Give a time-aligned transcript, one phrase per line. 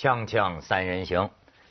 [0.00, 1.28] 锵锵三人行，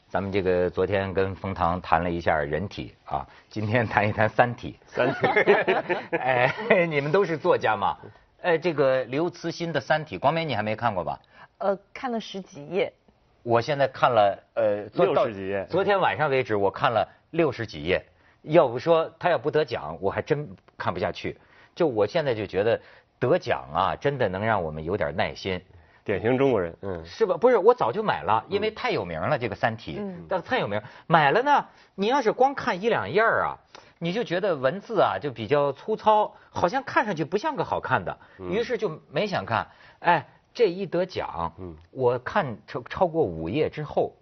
[0.08, 4.78] 咱们这个昨天跟冯唐谈了一下人体啊，今天谈一谈三体。
[4.86, 5.26] 三体，
[6.16, 6.54] 哎，
[6.88, 7.98] 你们都是作家嘛？
[8.44, 11.20] 哎，这个刘慈欣的《三体》，光美你还没看过吧？
[11.58, 12.94] 呃，看了十几页，
[13.42, 18.06] 我现在看了呃昨60到几页昨天晚上为止我看了六十几页。
[18.44, 21.36] 要不说他要不得奖，我还真看不下去。
[21.74, 22.80] 就我现在就觉得
[23.18, 25.60] 得奖啊，真的能让我们有点耐心。
[26.10, 27.38] 典型中国人，嗯，是吧？
[27.38, 31.68] 不是，我早就买了，因为太有名了，这个《三体》嗯但太有名，买了呢。
[31.94, 33.58] 你要是光看一两页儿啊，
[34.00, 39.68] 你就觉得文字啊就比较粗糙，好像看上去不像个好看的，于是就没想看。
[40.00, 44.16] 哎，这一得奖，嗯我看超超过五页之后，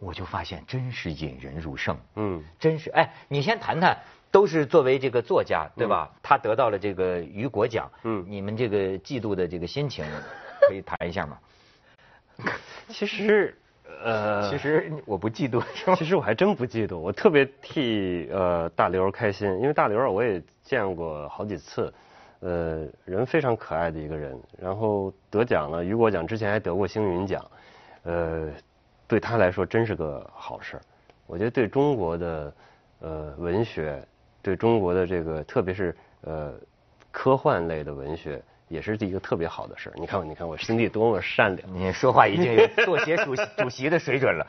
[0.00, 1.96] 我就发现真是引人入胜。
[2.16, 3.96] 嗯，真是哎，你先谈谈，
[4.32, 6.10] 都是作为这个作家对吧？
[6.20, 10.04] 他得到了这个雨果奖，嗯你们这个嫉妒的这个心情，
[10.60, 11.38] 可以谈一下吗？
[12.88, 13.56] 其实，
[14.02, 15.96] 呃，其实我不嫉妒，是吗？
[15.96, 21.92] 其实我还真不嫉妒，我特别替呃大刘开心，因为大刘啊我也见过好几次，
[22.40, 27.44] 呃，人非常可爱的一个人，然后得奖了，雨果奖之前还得过星云奖，
[28.04, 28.48] 呃，
[29.06, 30.82] 对他来说真是个好事儿。
[31.26, 32.54] 我觉得对中国的
[33.00, 34.02] 呃文学，
[34.40, 36.54] 对中国的这个特别是呃
[37.10, 39.92] 科幻类的文学，也是一个特别好的事儿。
[39.96, 41.74] 你看我，你看我心地多么善良。
[41.74, 44.46] 你说话已经有作协主席主席的水准了。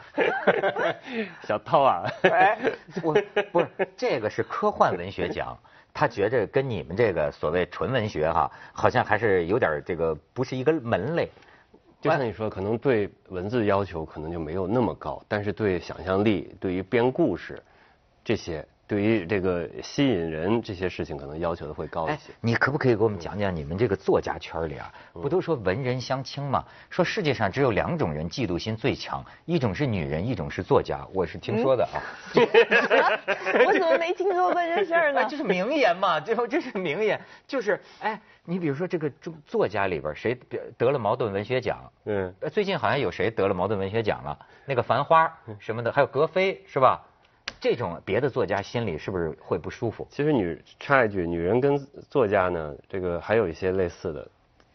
[1.44, 2.58] 小涛啊，哎，
[3.02, 3.14] 我
[3.52, 5.58] 不是这个是科幻文学奖，
[5.94, 11.30] 他觉着跟你们这个所谓纯文学哈，好像还是有点这个不是一个门类。
[12.02, 17.62] 就像你说，可能对文字要求可能就没有那么高，但是对想象力、对于编故事
[18.24, 26.66] 这些，对于这个吸引人这些事情，可能要求的会高一哎些。，你可不可以给我们讲讲你们这个作家圈里啊，不都说文人相轻吗？
[26.90, 31.06] 说世界上只有两种人嫉妒心最强，一种是女人，一种是作家。
[31.14, 32.02] 我是听说的啊。
[33.64, 35.26] 我怎么没听说过这事儿呢哎，？
[35.30, 36.20] 这是名言嘛？
[36.20, 41.78] 最后这是名言，就是哎，你比如说这个作作家里边谁得得了茅盾文学奖？
[42.06, 44.36] 嗯，呃最近好像有谁得了茅盾文学奖了？
[44.66, 47.06] 那个繁花什么的，还有格非是吧？
[47.60, 50.08] 这种别的作家心里是不是会不舒服？
[50.10, 51.78] 其实女插一句，女人跟
[52.10, 54.28] 作家呢，这个还有一些类似的，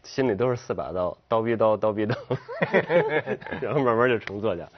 [0.03, 2.15] 心里都是四把刀，刀逼刀，刀逼刀，
[3.63, 4.69] 然后慢慢就成作家。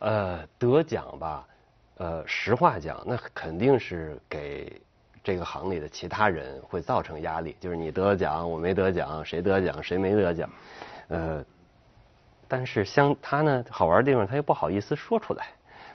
[0.00, 1.48] 呃，得奖吧，
[1.96, 4.80] 呃，实话讲，那肯定是给
[5.24, 10.50] 这个行里的其他人会造成压力，就是你得了奖，我没得奖，谁得奖，谁没得奖，
[11.08, 11.44] 呃，
[12.46, 15.46] 但是像他呢，好玩的地方他又不好意思说出来，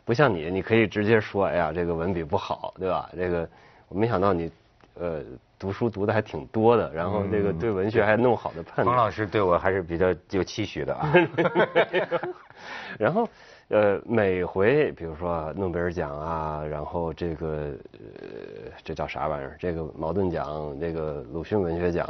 [0.06, 3.10] 不像你，你可以直接说，哎呀，这个文笔不好，对吧？
[3.16, 3.48] 这个
[3.88, 4.52] 我没想到你，
[4.96, 5.22] 呃，
[5.58, 8.86] 读书读的还挺多的，然后这个对文学还那么好的判断。
[8.86, 11.14] 冯老师对我还是比较有期许的啊。
[13.00, 13.28] 然后，
[13.70, 19.56] 呃，每回比如说诺贝尔奖啊，然后这个呃，这叫啥玩意儿？
[19.60, 22.08] 这个茅盾奖，这个鲁迅文学奖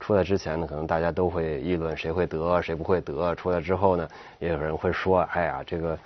[0.00, 3.34] 出来之前呢，可能大家都会议论谁会得，谁不会得。
[3.34, 4.08] 出来之后呢，
[4.40, 5.98] 也有人会说，哎呀，这个，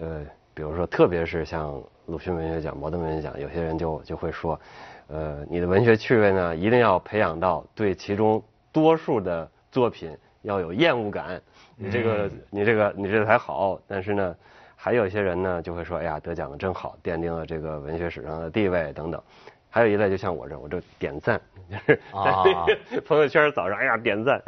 [0.00, 4.58] 呃，比如说，特别是像鲁迅文学奖、茅盾文学奖，有些人就就会说，
[5.08, 11.42] 呃，你的文学趣味呢，一定要培养到对其中多数的作品要有厌恶感。
[11.76, 13.80] 你这个，你这个，你这个才好。
[13.88, 14.36] 但是呢，
[14.76, 19.20] 还有一些人呢，就会说，哎呀，得奖了真好，奠定了这个文学史上的地位等等。
[19.74, 22.00] 还有一类就像我这，我这点赞，就是
[23.04, 24.40] 朋友圈早上，哎呀点赞，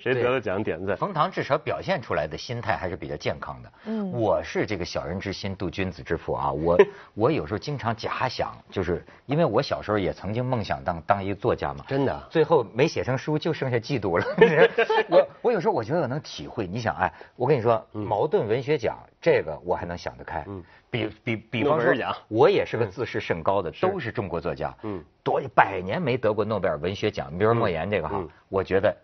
[0.00, 0.96] 谁得了奖点赞。
[0.96, 3.70] 冯唐至少表现出来的心态还是比较健康的。
[3.84, 6.78] 嗯我是这个小人之心度君子之腹啊，我
[7.12, 14.24] 我有时候经常假想，就是因为我小时候也曾经梦想当当一个作家嘛，真的啊最后没写成书，就剩下嫉妒了。
[15.10, 20.62] 我我有时候我觉得我能体会，你想，哎，我跟你说，茅盾文学奖这个我还能想得开，嗯。
[20.90, 25.04] 比比比方说诺贝尔奖，我也是个自视甚高的，都是中国作家，嗯。
[25.22, 28.96] 多百年没得过诺贝尔文学奖，比如莫言这个哈嗯，我觉得。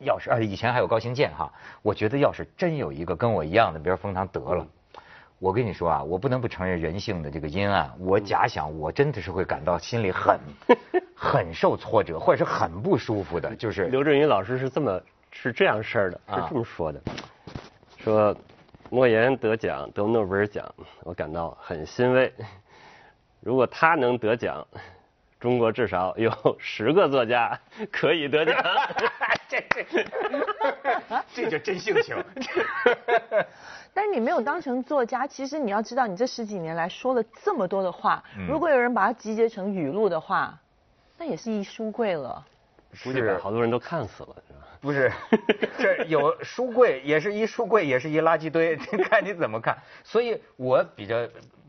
[0.00, 1.50] 要是啊，以前还有高行健哈，
[1.80, 4.66] 我觉得要是真有一个跟我一样的，比如冯唐得了，
[5.38, 7.90] 我跟你说啊，我不能不承认人性的这个阴暗。
[8.00, 10.38] 我假想，我真的是会感到心里很
[11.14, 15.00] 很受挫折，或者是很不舒服的，就是刘震云老师是这么
[15.30, 16.42] 是这样事儿的，啊。
[16.42, 17.00] 是这么说的，
[17.96, 18.36] 说
[18.94, 22.32] 莫言得奖得诺贝尔奖，我感到很欣慰。
[23.40, 24.64] 如果他能得奖，
[25.40, 26.30] 中国至少有
[26.60, 27.58] 十个作家
[27.90, 28.54] 可以得奖。
[29.50, 29.84] 这这
[31.34, 32.14] 这就真性情。
[33.92, 40.56] 但是你没有当成作家，其实你要知道，你这十几年来说了这么多的话，嗯如果有人把它集结成语录的话，
[41.18, 42.46] 那也是一书柜了。
[43.02, 44.60] 估计把好多人都看死了，是吧？
[44.80, 45.10] 不是，
[45.78, 48.76] 这有书柜，也是一书柜，也是一垃圾堆，
[49.08, 49.76] 看你怎么看。
[50.02, 51.26] 所以我比较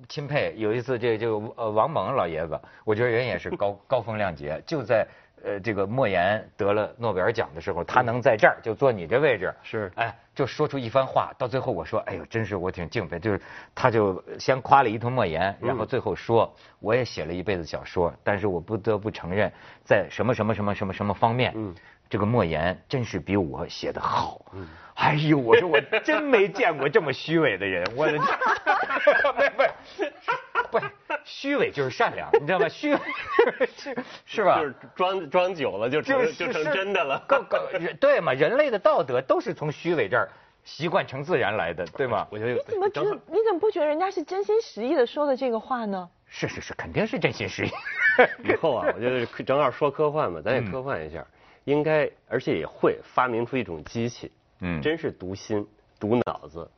[0.10, 5.08] 钦佩，有一次这这呃王蒙老爷子，我觉得人也是高 高风亮节，就在
[5.44, 9.92] 呃这个莫言得了诺贝尔奖的时候，他能在这儿就坐你这位置，是。
[9.96, 13.40] 哎，就说出一番话，到最后我说，哎呦，真是我挺敬佩，就是
[13.74, 19.52] 他就先夸了一通莫言，然后最后说，我也写了一辈子小说，但是我不得不承认，
[19.84, 21.74] 在什么什么什么什么什么方面，嗯。
[22.08, 24.40] 这个莫言真是比我写的好，
[24.94, 28.28] 哎呦，我说我真没见过这么虚伪的人，我的天，
[30.70, 30.86] 不不不，
[31.26, 32.70] 虚伪就是善良， 你知道吗？
[32.70, 33.00] 虚伪
[33.76, 34.60] 是是吧？
[34.60, 37.22] 就是装装久了就成就成真的了。
[38.00, 38.32] 对嘛？
[38.34, 40.30] 人类的道德都是从虚伪这儿
[40.64, 42.26] 习惯成自然来的，对吗？
[42.32, 43.12] 我觉得你怎么觉得？
[43.28, 46.10] 你怎么不觉得人家是真心实意的说的这个话呢？
[46.28, 47.70] 是是是，肯定是真心实意。
[48.44, 51.26] 以后啊，我觉得正好说科幻嘛，咱也科幻一下。
[51.66, 54.32] 应该，而且也会发明出一种机器，
[54.62, 55.68] 嗯，真是读心、
[56.00, 56.70] 读脑子，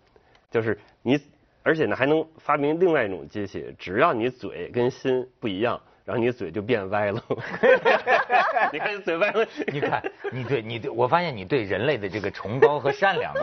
[0.49, 1.19] 就是你，
[1.67, 7.21] 而且呢还能发明另外一种机器，只要你嘴跟心不一样，然后你嘴就变歪了。
[8.71, 13.33] 你看你嘴歪了， 你看你对你对，我发现你对人类的这个崇高和善良，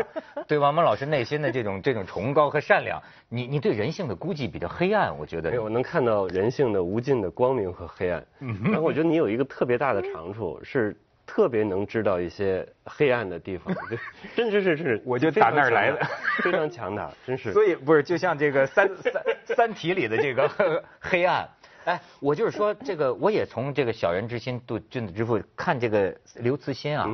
[0.49, 2.99] 对王蒙老师内心的这种这种崇高和善良，
[3.29, 5.62] 你你对人性的估计比较黑暗，我觉得。
[5.62, 8.25] 我能看到人性的无尽的光明和黑暗。
[8.65, 10.97] 然后我 觉得你有一个特别大的长处是。
[11.26, 13.75] 特别能知道一些黑暗的地方，
[14.37, 16.06] 真是是是，我就打那儿来的，
[16.43, 17.53] 非常强大，真是。
[17.53, 20.49] 所以不是就像这个三三三体里的这个
[21.00, 21.49] 黑暗，
[21.87, 27.09] 哎，我就是说这个，我也从这个小人之心度君子之腹看这个刘慈欣啊，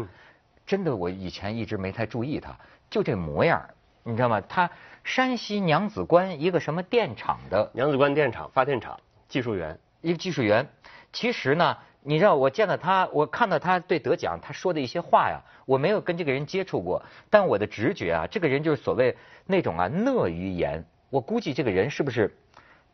[0.66, 2.54] 真的我以前一直没太注意他，
[2.90, 3.64] 就这模样，
[4.02, 4.40] 你知道吗？
[4.42, 4.68] 他
[5.04, 8.98] 山西娘子关一个什么电厂的娘子关电厂发电厂
[9.28, 10.68] 技术员，一个技术员，
[11.12, 11.76] 其实呢。
[12.02, 19.16] 你知道我见到他，我看到他对得奖他说的一些话呀，我没有跟这个人接触过，但我的直觉啊，这个人就是所谓
[19.46, 20.84] 那种啊讷于言。
[21.10, 22.34] 我估计这个人是不是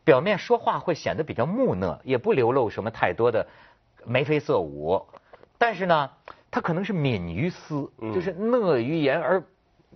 [0.03, 3.47] 表面说话会显得比较木讷，也不流露什么太多的
[4.05, 5.05] 眉飞色舞，
[5.57, 6.09] 但是呢，
[6.51, 9.41] 他可能是敏于思，就是讷于言而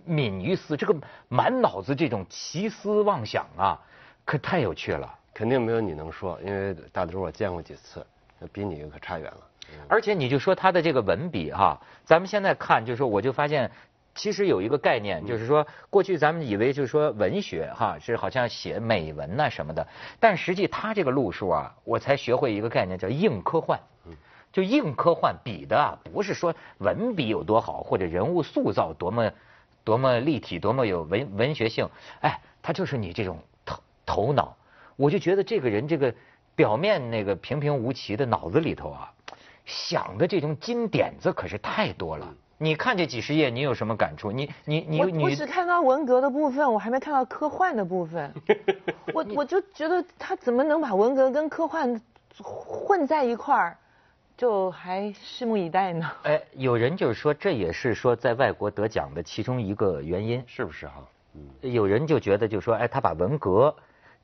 [0.04, 0.96] 敏于思，这个
[1.28, 3.80] 满脑子这种奇思妄想啊，
[4.24, 5.18] 可太有趣了。
[5.34, 8.06] 肯定没有你能说，因为大周我见过几次。
[8.52, 9.40] 比你可差远了，
[9.88, 13.70] 而且你就说他的这个文笔哈，咱们现在看就是说，我就发现
[14.14, 19.86] 其实有一个概念，就是说过去咱们以为就是说文学哈是好像写美文呐什么的，
[20.20, 23.80] 但实际他这个路数啊，我才学会一个概念叫硬科幻，
[24.52, 29.32] 就硬科幻比的啊不是说文笔有多好或者人物塑造多么
[29.84, 31.88] 多么立体多么有文文学性，
[32.20, 34.56] 哎，他就是你这种头头脑，
[34.96, 36.14] 我就觉得这个人这个。
[36.54, 39.12] 表面那个平平无奇的脑子里头啊，
[39.64, 42.34] 想的这种金点子可是太多了。
[42.58, 44.30] 你看这几十页，你有什么感触？
[44.30, 48.32] 你你你你，我只看到文革的部分，我还没看到科幻的部分。
[49.12, 52.00] 我我就觉得他怎么能把文革跟科幻
[52.38, 53.76] 混在一块儿，
[54.36, 56.08] 就还拭目以待呢。
[56.22, 61.02] 哎，有人就是说，这也是说在外国得奖的其中一个原因，是不是哈？
[61.34, 61.72] 嗯。
[61.72, 63.74] 有人就觉得就说，哎，他把文革。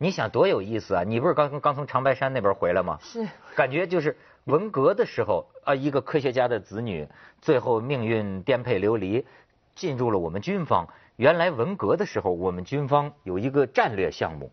[0.00, 1.03] 你想多有意思啊！
[1.05, 2.99] 你不是刚刚从长白山那边回来吗？
[3.03, 7.07] 是，感觉就是文革的时候啊，一个科学家的子女，
[7.40, 9.26] 最后命运颠沛流离，
[9.75, 10.88] 进入了我们军方。
[11.17, 14.52] 原来文革的时候，我们军方有一个战略项目，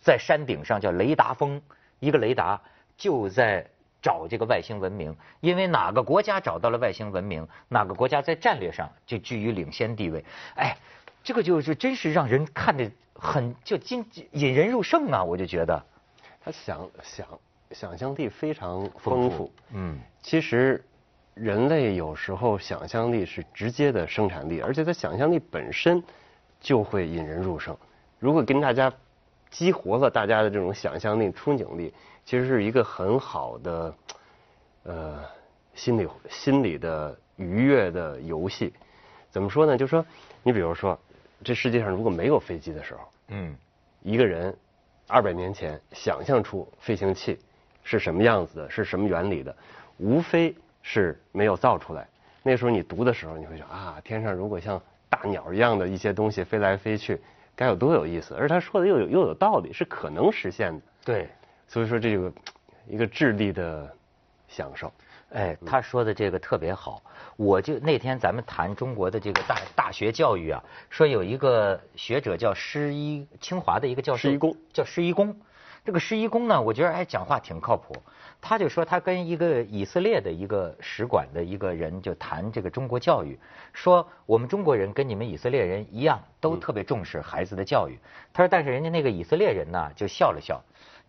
[0.00, 1.60] 在山顶上叫雷达峰，
[1.98, 2.62] 一个雷达
[2.96, 3.66] 就在
[4.00, 5.16] 找这个外星文明。
[5.40, 10.24] 因为哪个国家找到了外星文明，哪个国家在战略上就居于领先地位。
[10.54, 10.76] 哎，
[11.24, 12.88] 这个就是真是让人看的。
[13.16, 15.22] 很就引引人入胜啊！
[15.22, 15.82] 我就觉得，
[16.42, 17.26] 他想想
[17.70, 19.50] 想象力非常丰富。
[19.72, 20.84] 嗯，其实
[21.32, 26.02] 人类有时候想象力是直接的生产力，而且他想象力本身
[26.60, 27.74] 就会引人入胜。
[28.18, 28.92] 如果跟大家
[29.48, 33.94] 激活了大家的这种想象力、憧憬力，其实是一个很好的
[34.82, 35.24] 呃
[35.72, 38.74] 心理心理的愉悦的游戏。
[39.30, 39.78] 怎么说呢？
[39.78, 40.04] 就说
[40.42, 40.98] 你比如说。
[41.42, 43.56] 这世界上如果没有飞机的时候，嗯，
[44.02, 44.54] 一个人
[45.06, 47.38] 二百年前想象出飞行器
[47.82, 49.54] 是什么样子的，是什么原理的，
[49.98, 52.06] 无非是没有造出来。
[52.42, 57.20] 那时候你读的时候，你会想啊，天上如果像大鸟一样的一些东西飞来飞去，
[57.56, 58.34] 该有多有意思！
[58.34, 60.82] 而他说的又有又有道理，是可能实现的。
[61.04, 61.28] 对，
[61.68, 62.32] 所以说这个
[62.86, 63.90] 一个智力的
[64.48, 64.92] 享受。
[65.34, 67.02] 哎，他说的这个特别好，
[67.36, 75.36] 我就那天咱们谈中国的这个大大学教育啊，说有一个学者叫施一清华的一个教授，施一公叫施一公，
[75.84, 77.96] 这个施一公呢，我觉得哎讲话挺靠谱。
[78.40, 83.36] 他就说他跟一个以色列的一个使馆的一个人就谈这个中国教育，
[83.72, 87.98] 说我们中国人跟你们以色列人一样，都特别重视孩子的教育。
[88.32, 90.62] 他说，但是人家那个以色列人呢就笑了笑，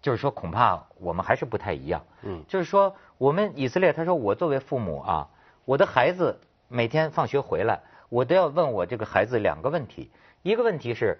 [0.06, 2.06] 就是说恐怕我们还是不太一样。
[2.22, 5.28] 嗯，就是说我们以色列，他说我作为父母啊，
[5.66, 10.12] 我的孩子每天放学回来，我都要问我这个孩子两个问题，
[10.44, 11.18] 一个问题是。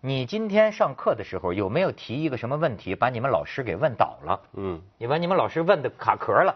[0.00, 4.40] 你今天上课的时候有没有提一个什么问题，把你们老师给问倒了？
[4.52, 6.54] 嗯，你把你们老师问的卡壳了，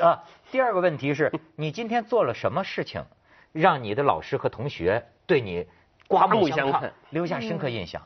[0.00, 0.24] 啊。
[0.50, 3.04] 第二个问题是你今天做了什么事情，
[3.52, 5.66] 让你的老师和同学对你
[6.06, 8.00] 刮目相看，留下深刻印象？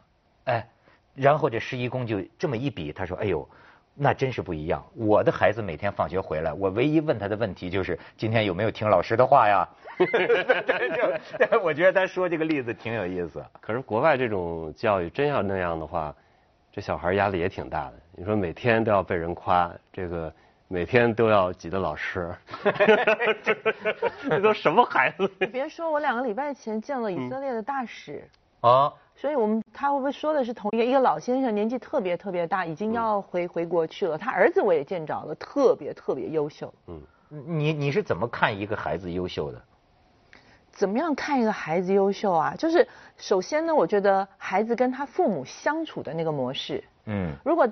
[0.46, 0.68] 哎，
[1.14, 3.48] 然后这施一公就这么一比，他说：“哎呦。”
[3.94, 4.82] 那真是不一样。
[4.94, 9.68] 我的孩子每天放学回来，我唯一问他的问题就是今天有没有听老师的话呀？
[11.62, 13.44] 我觉得他说这个例子挺有意思。
[13.60, 16.16] 可是国外这种教育真要那样的话，
[16.72, 17.94] 这小孩压力也挺大的。
[18.12, 20.32] 你说每天都要被人夸，这个
[20.68, 22.34] 每天都要挤得老师，
[24.30, 25.28] 这都什么孩子？
[25.52, 28.26] 别说我两个礼拜前见了以色列的大使
[28.62, 28.90] 啊。
[29.22, 34.18] 所以我们他会不会说的是同一个一个老先生，年纪特别特别大，已经要回回国去了。
[34.18, 36.74] 他儿子我也见着了，特别特别优秀。
[36.88, 39.62] 嗯，你你是怎么看一个孩子优秀的？
[40.72, 42.56] 怎么样看一个孩子优秀啊？
[42.58, 46.82] 就是首先呢，我觉得孩子跟他父母相处的那个模式。
[47.04, 47.32] 嗯。
[47.44, 47.68] 如果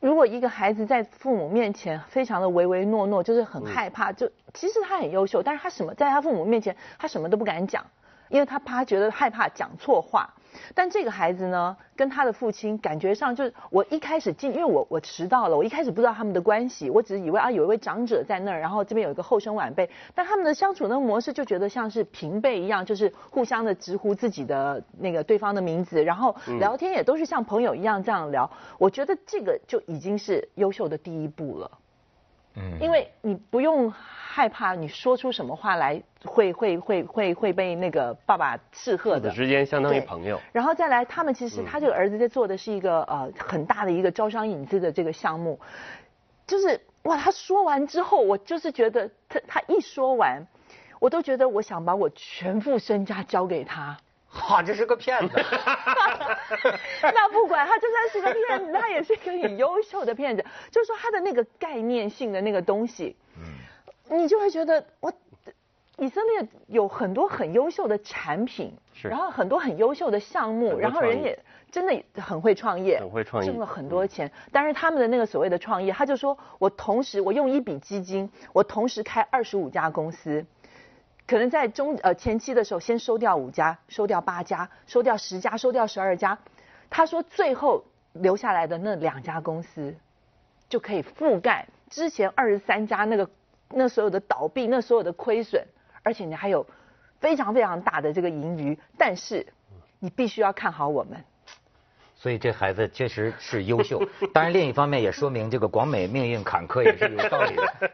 [0.00, 7.86] 如果一个孩子在父母面前非常的唯唯诺诺，就是很害怕，就其实他很优秀，但是他什么在他父母面前他什么都不敢讲，
[8.30, 10.28] 因为他怕觉得害怕讲错话。
[10.74, 31.70] 但这个孩子呢，跟他的父亲感觉上就是，我一开始进，因为我我迟到了，我一开始不知道他们的关系，我只是以为啊有一位长者在那儿，然后这边有一个后生晚辈，但他们的相处那个模式就觉得像是平辈一样，就是互相的直呼自己的那个对方的名字，然后聊天也都是像朋友一样这样聊，我觉得这个就已经是优秀的第一步了。
[32.58, 33.92] 嗯，因为你不用。
[34.30, 39.28] 害怕你说出什么话来会会会会会被那个爸爸斥喝的。
[39.30, 40.38] 之间相当于朋友。
[40.52, 45.58] 然后再来，他们其实他这个儿子在做的是一个呃很大的一个招商引资的这个项目，
[46.46, 50.40] 就是哇，他说完之后，我就是觉得他他一说完，
[51.00, 53.96] 我都觉得我想把我全副身家交给他。
[54.28, 55.34] 哈， 这是个骗子。
[57.02, 60.44] 那不管他就算是个骗子，他也是一个很优秀的骗子。
[60.70, 63.16] 就是说他的那个概念性的那个东西。
[63.36, 63.42] 嗯。
[64.10, 65.12] 你就会觉得我
[65.98, 71.38] 以色列有很多很优秀的产品，是，然后很多很优秀的项目，然后人也
[71.70, 74.32] 真的很会创业，很会创业，挣了很多钱。
[74.50, 80.46] 但是他们的那个所谓的创业，他就说我同时我用一笔基金，我同时开二十五家公司，
[81.28, 86.36] 可能在中呃前期的时候先收掉五家，收掉八家，收掉十家，收掉十二家。
[86.90, 89.94] 他说最后留下来的那两家公司
[90.68, 93.30] 就可以覆盖之前二十三家那个。
[93.70, 95.62] 那所有的倒闭，那所有的亏损，
[96.02, 96.66] 而且你还有
[97.20, 99.46] 非常非常大的这个盈余，但是
[99.98, 101.22] 你必须要看好我们。
[102.16, 107.92] 所以这孩子确实是优秀，当然另一方面也说明这个广美命运坎坷也是有道理的。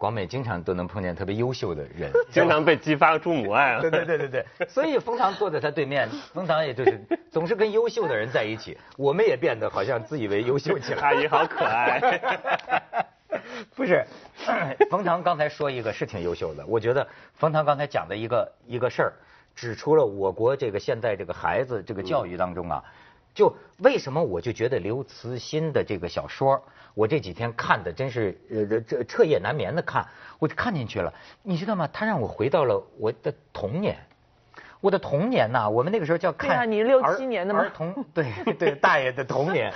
[0.00, 3.80] 广美经常都能碰见特别优秀的人， 经常被激发出母爱啊！
[3.82, 6.98] 对 对对对对，所以冯唐坐在他对面，冯唐也就是
[7.30, 11.02] 总是跟优秀的人在一起，我们也变得好像自以为优秀起来。
[11.02, 12.00] 阿姨好可爱。
[13.76, 14.02] 不是，
[14.90, 19.12] 冯唐刚才说一个是挺优秀的，我觉得冯唐刚才讲的一个一个事儿，
[19.54, 22.82] 指出了我国这个现在这个孩子这个教育当中啊，
[23.34, 26.62] 就为什么我就觉得刘慈欣的这个小说，
[26.94, 30.06] 我这几天看的真是呃这彻夜难眠的看，
[30.38, 31.88] 我就看进去了，你知道吗？
[31.92, 33.96] 他让我回到了我的童年。
[34.80, 39.70] 我的童年呐，我们那个时候叫看儿你六七年的儿童，对对，大爷的童年，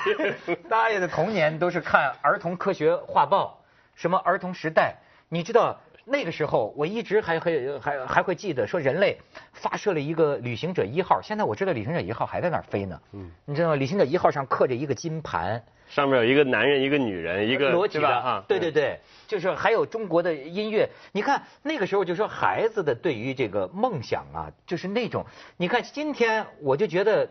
[0.66, 3.60] 大爷的童年都是看儿童科学画报，
[3.94, 4.96] 什么儿童时代，
[5.28, 5.78] 你知道
[6.10, 9.16] 那个时候我一直还会还还会记得说人类
[9.52, 13.76] 发射了一个旅行者一号，现在我知道旅行者一号还在那儿飞呢，嗯，你知道吗？
[13.76, 15.62] 旅行者一号上刻着一个金盘。
[15.88, 20.88] 上面有一个男人，一个女人，一个逻辑的啊，对对对，就是还有中国的音乐。
[21.12, 25.24] 你看那个时候就说孩子的对于这个梦想啊，就是那种，
[25.56, 27.28] 你看今天我就觉得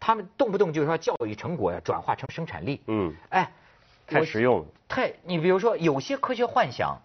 [0.00, 3.52] 他们动不动就说教育成果要转化成生产力，嗯，哎，
[4.08, 7.00] 太实用，太你比如说有些科学幻想，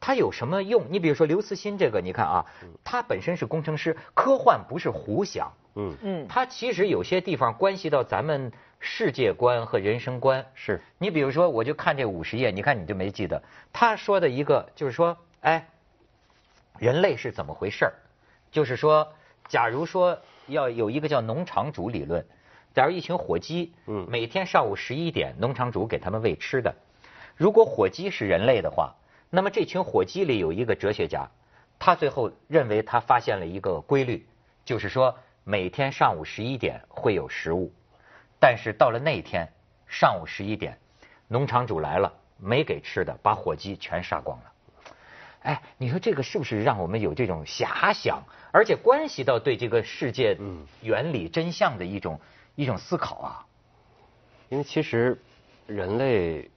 [0.00, 0.86] 它有什么用？
[0.90, 2.46] 你比如说刘慈欣这个，你看啊，
[2.84, 8.52] 他本身是工程师，科幻不是胡想，嗯嗯，他其实有些地方关系到咱们。
[8.78, 15.66] 世界观和人生观是你比如说，我就看这五十页，你看你就没记得他说的一个，就是说，哎，
[16.78, 17.94] 人类是怎么回事儿？
[18.52, 19.14] 就是说，
[19.48, 22.24] 假如说要有一个叫农场主理论，
[22.74, 26.74] 假如一群火鸡，嗯每天上午十一点，农场主给他们喂吃的。
[27.34, 28.94] 如果火鸡是人类的话，
[29.30, 31.28] 那么这群火鸡里有一个哲学家，
[31.78, 34.26] 他最后认为他发现了一个规律，
[34.64, 37.72] 就是说每天上午十一点会有食物，
[38.38, 39.48] 但是到了那一天
[39.86, 40.78] 上午十一点，
[41.28, 44.52] 农场主来了，没给吃的，把火鸡全杀光了。
[45.42, 50.36] 哎，你说这个是不是让我们有这种遐想，而且关系到对这个世界
[50.82, 52.20] 原理真相的一种
[52.54, 53.46] 一种思考啊？
[54.48, 55.20] 因为其实
[55.66, 56.50] 人类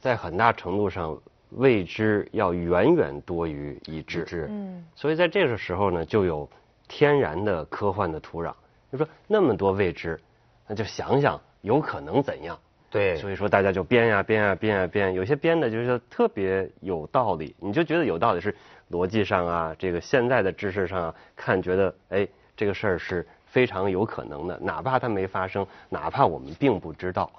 [0.00, 6.48] 在很大程度上未知要远远多于已知，嗯所以在这个时候呢，就有
[6.88, 8.52] 天然的科幻的土壤。
[8.92, 10.20] 就说那么多未知，
[10.66, 12.58] 那就想想有可能怎样。
[12.90, 18.52] 对所以说大家就编呀编呀编呀编，有些编的就是特别有道理，你就觉得有道理是
[18.90, 22.26] 逻辑上啊，这个现在的知识上啊，看觉得哎
[22.56, 27.30] 这个事儿是非常有可能的，哪怕它没发生，哪怕我们并不知道。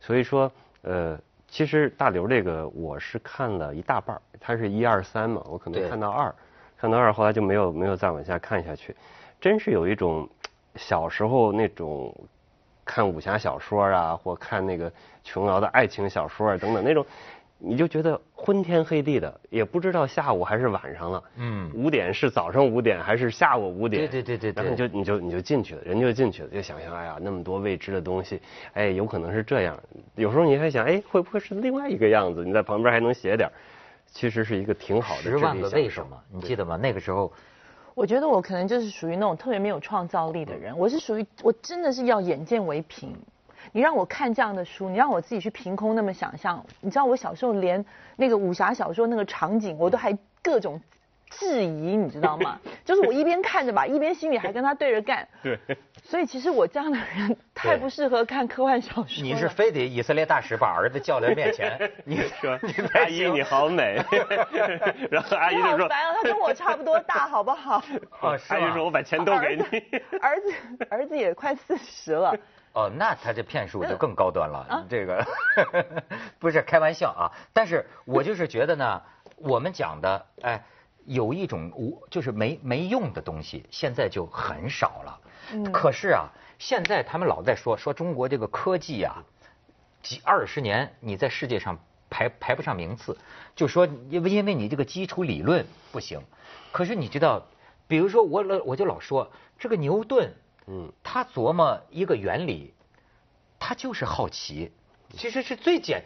[0.00, 1.18] 所以说呃，
[1.54, 6.34] 其实大刘这个我是看了一大半儿，它是一二三嘛，我可能看到二，
[6.76, 8.92] 看到二后来就没有没有再往下看下去，
[9.40, 10.28] 真是有一种
[10.74, 12.12] 小时候那种
[12.84, 14.92] 看武侠小说啊，或看那个
[15.22, 17.06] 琼瑶的爱情小说啊等等那种，
[17.66, 21.24] 你就觉得昏天黑地的，也不知道下午还是晚上了。
[21.36, 24.02] 嗯五点是早上五点还是下午五点？
[24.02, 28.40] 对对对对对然后你就你就你就进去了，人就进去了，就想象哎呀那么多未知的东西，
[28.74, 29.78] 哎有可能是这样。
[30.14, 32.44] 有时候你还想哎会不会是另外一个样子？
[32.44, 33.48] 你在旁边还能写点，
[34.06, 36.76] 其实是一个挺好的十万个智力享受为什么，你记得吗？
[36.76, 37.32] 那个时候，
[37.94, 43.16] 我觉得我可能就是属于那种特别没有创造力的人，我是属于我真的是要眼见为凭。
[43.72, 47.84] 你让我看这样的书，你让我自己去凭空那么想象，你知道我小时候连
[48.16, 50.80] 那个武侠小说那个场景我都还各种
[51.30, 52.60] 质疑，你知道吗？
[52.84, 55.26] 就是我一边看着吧，一边心里还跟他对着干。
[55.42, 55.58] 对，
[56.02, 59.22] 所以其实我这样的人太不适合看科幻小说。
[59.22, 62.56] 你是非得以色列大使把儿子叫来面前， 你说
[62.92, 64.00] 阿姨你好美，
[65.10, 67.82] 然后阿姨你就说，好烦啊，他跟我差不多大，好不好？
[68.20, 69.62] 哦，阿姨说我把钱都给你。
[70.20, 72.36] 儿子儿子也快四十了。
[72.74, 74.66] 哦，那他这骗术就更高端了。
[74.68, 75.24] 啊这个
[76.40, 79.00] 不是开玩笑啊，但是我就是觉得呢，
[79.36, 80.64] 我们讲的，哎，
[81.04, 85.20] 有一种无就是没没用的东西，现在就很少了。
[85.52, 86.26] 嗯可是啊，
[86.58, 89.22] 现在他们老在说说中国这个科技啊，
[90.02, 91.78] 几二十年你在世界上
[92.10, 93.16] 排排不上名次，
[93.54, 96.20] 就说因为因为你这个基础理论不行。
[96.72, 97.46] 可是你知道，
[97.86, 100.34] 比如说我老我就老说这个牛顿。
[100.66, 102.74] 嗯，他琢磨一个原理，
[103.60, 104.72] 他就是好奇，
[105.10, 106.02] 其实是最简，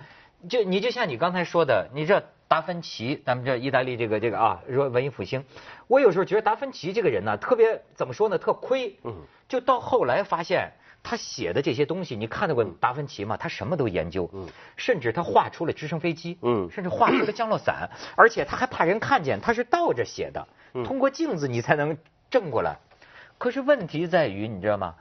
[0.51, 5.47] 就你就像你刚才说的，你这达芬奇，咱们这意大利这个这个啊，说文艺复兴，
[5.87, 9.15] 我有时候觉得达芬奇这个人呢，特别怎么说呢，特亏，嗯，
[9.49, 10.73] 就到后来发现。
[11.01, 13.37] 他写的这些东西，你看到过达芬奇吗？
[13.39, 21.97] 他什么都研究，嗯甚至他画出了直升飞机，嗯甚至画出了降落伞，而且他还怕人看见，他是倒着写的，嗯通过镜子你才能
[22.29, 22.77] 正过来。
[23.39, 24.95] 可是问题在于，你知道吗？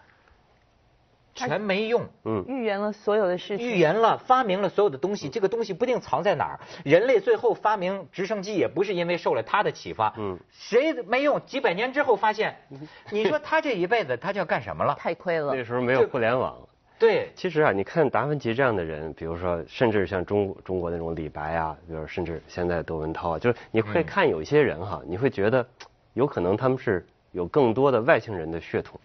[1.35, 3.67] 全没用，嗯，预言了所有的事情。
[3.67, 6.59] 预言了，发明了所有的东西，这个东西不定藏在哪儿。
[6.83, 11.39] 人类最后发明直升机也不是因为受了他的启发，嗯，谁没用？
[11.45, 12.57] 几百年之后发现，
[13.11, 14.95] 你说他这一辈子他就要干什么了？
[14.97, 15.63] 太亏了那。
[15.63, 16.57] 时候没有互联网。
[16.97, 25.63] 对，其实啊，你看达芬奇这样的人，比如说，甚至像中中国那种李白啊，比如甚至现在窦文涛啊，就是你会看有一些人哈，你会觉得
[26.15, 27.05] 有可能他们是
[27.37, 28.99] 有更多的外星人的血统，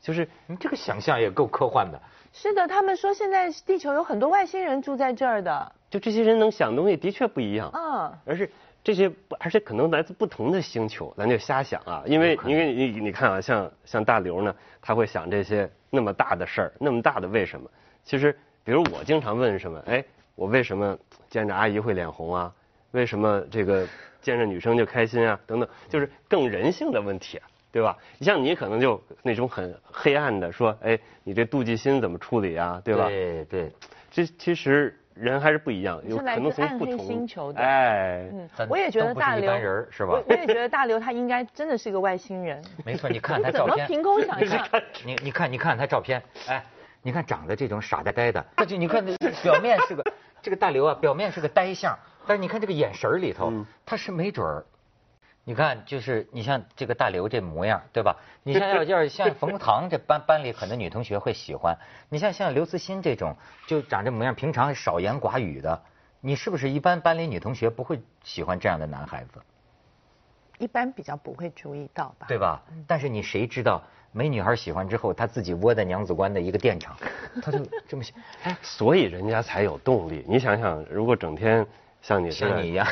[0.00, 2.00] 就是你这个想象也够科幻的。
[2.32, 5.72] 是的，他们说现在地球有很多外星人住在这儿的。
[5.88, 8.50] 就这些人能想的东西的确不一样，嗯，而是
[8.82, 14.52] 这些，而且可能来自不同的星球，咱就瞎想啊，因为因为你你看啊，像像大刘呢，
[14.82, 17.70] 他会想这些那么大的事儿，那么大的为什么？
[18.02, 20.04] 其实，比如我经常问什么，哎，
[20.34, 22.52] 我为什么见着阿姨会脸红啊？
[22.90, 23.86] 为什么这个
[24.20, 25.38] 见着女生就开心啊？
[25.46, 27.46] 等等，就是更人性的问题啊。
[27.72, 27.96] 对吧？
[28.18, 32.80] 你像你可能就那种很黑暗的说，哎，你这妒忌心怎么处理啊？
[32.84, 33.06] 对吧？
[33.08, 33.72] 对对，
[34.10, 42.62] 这其实人还是不一样，有是来可能自暗黑从不同星球的哎，嗯，我也觉得大刘一般人是吧我我也觉得大刘他应该真的是个外星人。
[42.84, 44.66] 没错，你看他怎照片，么凭空想 象？
[45.04, 46.64] 你你看你看他照片，哎，
[47.02, 49.04] 你看长得这种傻呆呆的，这就你看
[49.42, 50.04] 表面是个
[50.42, 54.64] 这个大刘啊，表面是个呆相，但是你看这个眼神里头，嗯他是没准儿。
[55.50, 58.16] 你看，就是你像这个大刘这模样，对吧？
[58.44, 61.76] 你像 要要是像冯唐这班班里，很多女同学会喜欢。
[62.08, 63.34] 你像像刘慈欣这种，
[63.66, 65.82] 就长这模样，平常少言寡语的，
[66.20, 69.42] 你是不是一般班里女同学不会喜欢这样的男孩子？
[70.58, 72.26] 一般比较不会注意到吧？
[72.28, 72.62] 对吧？
[72.86, 73.82] 但是你谁知道
[74.12, 76.96] 没女孩喜欢之后，他自己窝在娘子关的一个电厂，
[77.42, 77.58] 他就
[77.88, 80.24] 这么想， 哎，所以人家才有动力。
[80.28, 81.66] 你想想，如果整天
[82.02, 82.86] 像你像你一样，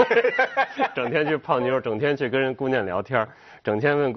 [0.94, 3.26] 整天去泡妞，整天去跟人姑娘聊天，
[3.62, 4.14] 整天问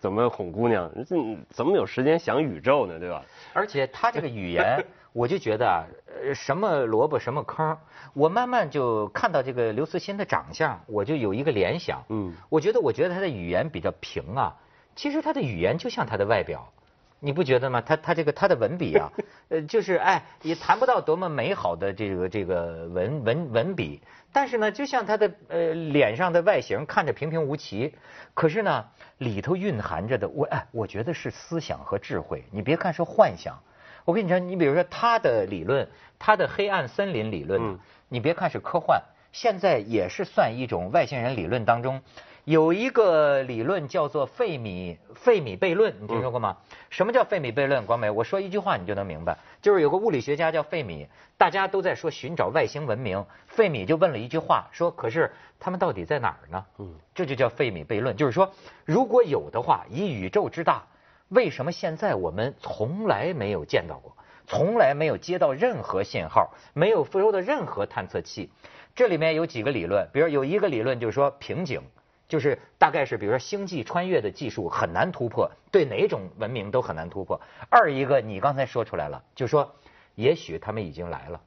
[0.00, 1.16] 怎么哄姑娘，这
[1.50, 2.98] 怎么有时间想宇宙呢？
[2.98, 3.22] 对吧？
[3.52, 5.84] 而且他这个语言， 我就觉得啊，
[6.22, 7.76] 呃，什么萝卜什么坑。
[8.14, 12.02] 我慢慢就看到这个刘慈欣的长相，我就有一个联想。
[12.08, 14.56] 嗯，我觉得，我觉得他的语言比较平啊。
[14.96, 16.72] 其实他的语言就像他的外表，
[17.20, 17.80] 你不觉得吗？
[17.80, 19.12] 他他这个他的文笔啊，
[19.50, 24.00] 呃，就是哎，也谈不到多么美好的这个这个文文文笔，
[24.32, 27.94] 但是呢，就像他的呃脸上的外形看着平平无奇，
[28.32, 28.86] 可是呢
[29.18, 32.42] 里头蕴含着的我哎，我觉得是思想和智慧。
[32.50, 33.58] 你别看是幻想，
[34.06, 35.86] 我跟你说，你比如说他的理论，
[36.18, 37.78] 他的黑暗森林理论，
[38.08, 39.02] 你别看是科幻，
[39.32, 42.02] 现在也是算一种外星人理论当中。
[42.44, 46.56] 有一个理论叫做费米费米悖论，你听说过吗？
[46.88, 47.84] 什么叫费米悖论？
[47.84, 56.64] 广美，我说一句话你就能明白，就是有个物理学家叫费米，大家都在说寻找外星文明，费米就问了一句话，说可是他们到底在哪儿呢？
[56.78, 58.50] 嗯，这就叫费米悖论，就是说
[58.86, 60.82] 如果有的话，以宇宙之大，
[61.28, 64.16] 为什么现在我们从来没有见到过，
[64.46, 68.50] 从来没有接到任何信号，没有收到任何探测器？
[68.94, 71.82] 这里面有几个理论，比如有一个理论就是说瓶颈。
[72.28, 77.40] 就是大概是，比如说星际穿越的技术很难突破，对哪种文明都很难突破。
[77.68, 79.74] 二一个，你刚才说出来了，就说
[80.14, 81.40] 也许他们已经来了，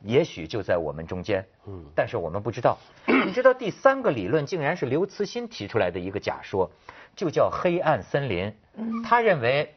[0.00, 2.78] 也许就在我们中间，嗯，但是我们不知道。
[3.26, 6.70] 你知道第三个理论竟然是刘慈欣提出来的一个假说，
[7.16, 8.54] 就叫黑暗森林。
[9.02, 9.74] 他认为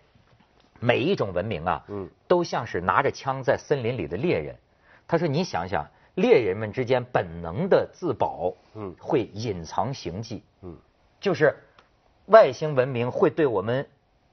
[0.79, 4.55] 每一种文明啊，嗯，都像是拿着枪在森林里的猎人。
[5.07, 5.87] 他说，你想想。
[6.15, 10.77] 猎人们之间本能的自保，嗯，会隐藏行迹，嗯，
[11.19, 11.57] 就是
[12.27, 13.85] 外星文明会对我们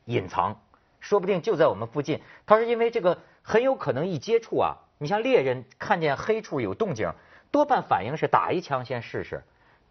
[0.05, 0.61] 隐藏，
[1.01, 2.21] 说不定就在我们附近。
[2.47, 7.13] 他说，因为这个很有可能一接触啊，你像猎人看见黑处有动静，
[7.51, 9.43] 多半反应是打一枪先试试。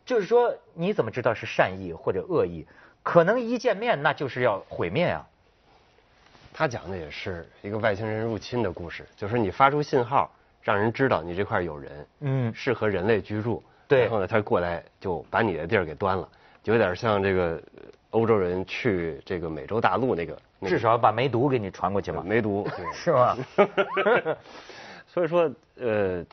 [0.05, 2.65] 就是说，你怎么知道是善意或者恶意？
[3.03, 5.27] 可能一见面那就是要毁灭啊。
[6.53, 10.31] 他讲的也是一个外星人入侵的故事，就是你发出信号。
[10.61, 13.63] 让人知道你这块有人，嗯，适合人类居住。
[13.87, 16.27] 对，然后呢，他过来就把你的地儿给端了，
[16.63, 17.61] 就有点像这个
[18.11, 20.37] 欧洲人去这个美洲大陆那个。
[20.63, 22.21] 至少把梅毒给你传过去嘛。
[22.23, 23.35] 梅毒 是吗？
[25.07, 26.23] 所以说，呃，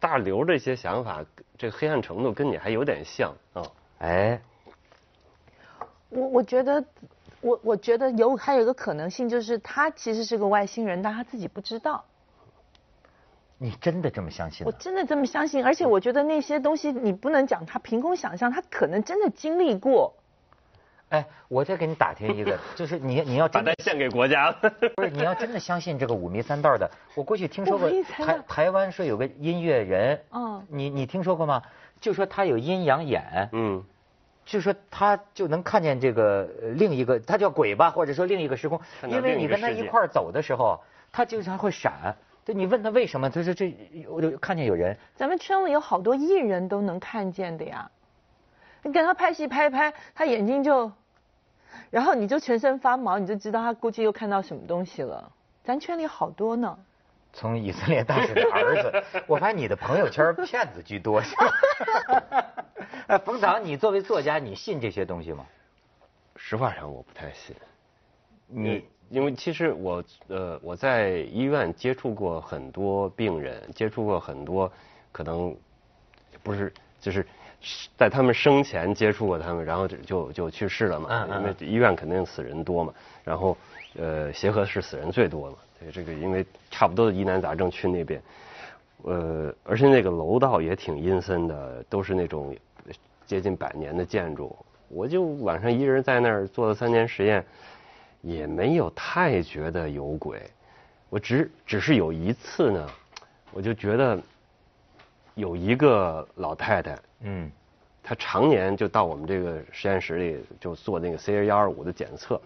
[0.00, 1.24] 大刘这些想法，
[1.56, 3.62] 这黑暗程度跟你还有点像啊。
[3.98, 4.40] 哎，
[6.08, 6.84] 我我觉得，
[7.40, 12.04] 我我觉得有还有一个可能性，就是他其实是个外星人，但他自己不知道。
[13.58, 14.66] 你真的这么相信？
[14.66, 20.14] 我真的这么相信，而且我觉得那些东西你不能讲他凭空想象，他可能真的经历过。
[21.08, 24.50] 哎，我再给你打听一个， 就是你你要把它献给国家，
[24.96, 26.90] 不是你要真的相信这个五迷三道的。
[27.14, 31.62] 我过去听说过台台湾说有个音乐人，嗯，你你听说过吗？
[32.00, 33.82] 就说他有阴阳眼，嗯，
[34.44, 40.78] 就说他就能看见这个另一个，他叫鬼吧，或者说另一个时空，因为你跟他一块走的时候，
[41.12, 42.16] 他经常会闪。
[42.46, 43.28] 对，你问他为什么？
[43.28, 43.76] 他说这
[44.08, 44.96] 我就看见有人。
[45.16, 47.90] 咱们圈里有好多艺人都能看见的呀。
[48.84, 50.92] 你跟他拍戏拍拍，他眼睛就，
[51.90, 55.32] 然后你就全身发毛，你就知道他估计又看到什么东西了。
[55.64, 56.78] 咱圈里好多呢。
[57.32, 61.20] 从以色列大使的儿子，我发现你的朋友圈骗子居多。
[63.08, 65.44] 哎，冯唐，你作为作家，你信这些东西吗？
[66.36, 67.56] 实话讲，我不太信。
[68.46, 68.84] 你。
[69.08, 74.70] 因为其实我呃我在医院接触过很多病人，接触过很多
[75.12, 75.54] 可能
[76.42, 77.24] 不是就是
[77.96, 81.26] 在他们生前接触过他们，然后就就就去世了嘛。
[81.38, 82.92] 因为医院肯定死人多嘛，
[83.24, 83.56] 然后
[83.96, 85.56] 呃协和是死人最多嘛。
[85.92, 88.20] 这个因为差不多的疑难杂症去那边，
[89.04, 92.56] 呃而且那个楼道也挺阴森的，都是那种
[93.24, 94.56] 接近百年的建筑。
[94.88, 97.44] 我就晚上一人在那儿做了三年实验。
[98.26, 100.42] 也没有太觉得有鬼，
[101.08, 102.90] 我只只是有一次呢，
[103.52, 104.20] 我就觉得
[105.36, 107.48] 有一个老太太，嗯，
[108.02, 112.40] 她常年就到我们这个实验室里就做那个 CA 幺二五的检测，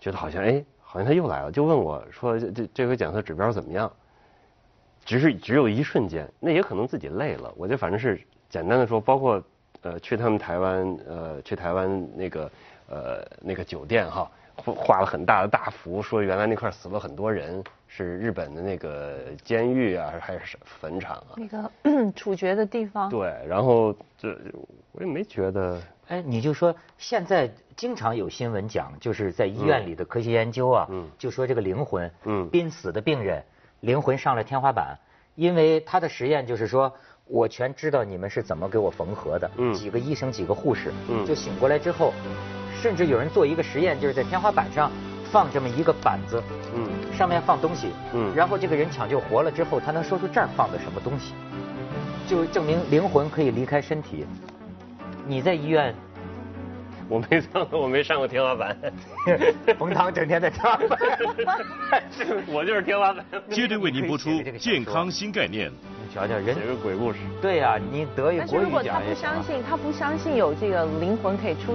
[0.00, 3.88] 觉得好像哎，好像她又来了，就问我说这这回检测指标怎么样？
[5.04, 9.40] 只是只有一瞬间，那也可能自己累了，我就反正是简单的说，包括
[9.82, 12.50] 呃去他们台湾呃去台湾那个
[12.88, 14.28] 呃那个酒店哈。
[14.56, 21.34] 画画了很大的大幅，说原来那块死了很多人，是日本的那个监狱啊，还是坟场啊？
[21.36, 21.70] 那个
[22.12, 23.08] 处决的地方。
[23.08, 24.36] 对，然后这
[24.92, 25.80] 我也没觉得。
[26.08, 33.42] 哎，你就说现在经常有新闻讲，就是在医院里的科学研究啊，嗯就说这个灵魂，嗯濒死的病人
[33.80, 34.98] 灵魂上了天花板，
[35.34, 36.92] 因为他的实验就是说。
[37.28, 42.12] 我全知道你们是怎么给我缝合的，嗯几个医生几个护士，嗯就醒过来之后，
[42.82, 44.90] 甚至有人做一个实验，就是在天花板上
[45.30, 46.42] 放这么一个板子，
[46.74, 51.32] 嗯上面放东西，嗯然后这个人抢救活了之后，他能说出这儿放的什么东西，
[52.26, 54.26] 就证明灵魂可以离开身体。
[55.24, 55.94] 你在医院，
[57.08, 58.76] 我没上，我没上过天花板。
[59.78, 60.98] 冯唐整天在天花板，
[62.48, 63.24] 我就是天花板。
[63.48, 65.70] 接着为您播出《健康新概念》。
[66.04, 67.20] 你瞧瞧人写，个鬼故事。
[67.40, 71.72] 对呀、你得一但是国如果他不相信，他不相信有这个灵魂可以出